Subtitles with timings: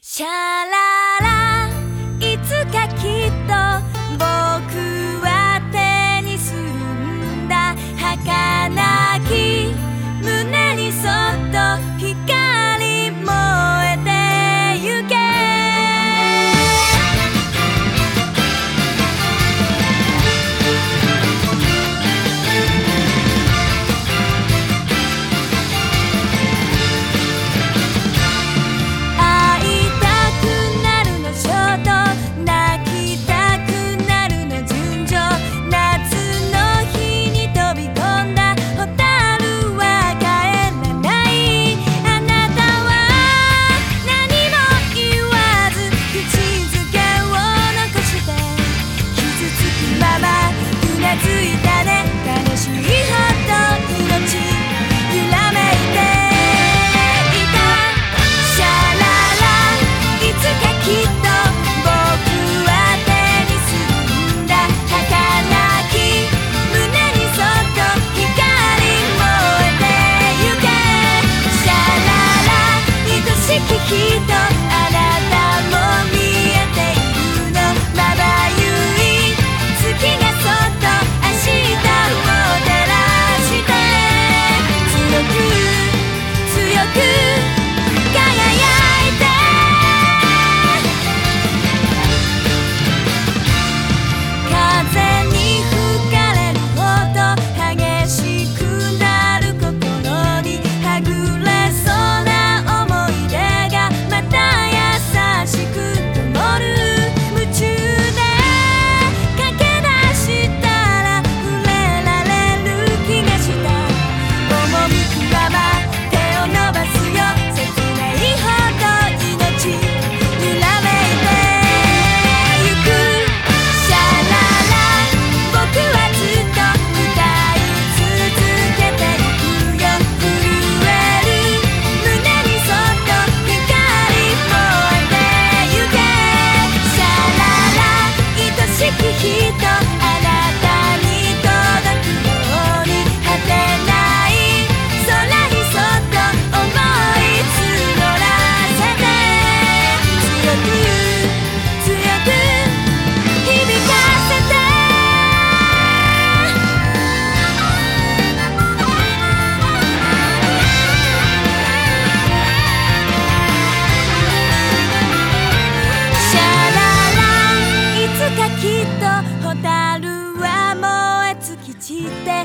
[0.00, 0.26] シャ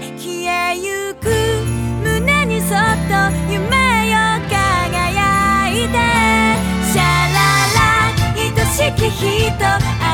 [0.01, 1.29] 消えゆく
[2.03, 3.13] 胸にそっと
[3.51, 4.17] 夢よ
[4.49, 5.93] 輝いて。
[6.91, 7.37] シャラ
[7.75, 7.83] ラ
[8.35, 10.12] 愛しき人。